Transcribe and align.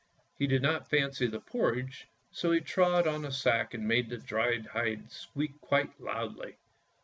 He 0.35 0.47
did 0.47 0.63
not 0.63 0.89
fancy 0.89 1.27
the 1.27 1.39
porridge, 1.39 2.07
so 2.31 2.51
he 2.51 2.59
trod 2.59 3.05
on 3.05 3.21
the 3.21 3.31
sack 3.31 3.75
and 3.75 3.87
made 3.87 4.09
the 4.09 4.17
dried 4.17 4.65
hide 4.65 5.11
squeak 5.11 5.61
quite 5.61 5.91
loudly. 6.01 6.57